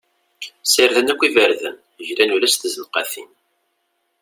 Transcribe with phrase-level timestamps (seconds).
[0.63, 1.75] Ssarden akk iberdan,
[2.07, 3.31] glan ula s tzenqatin.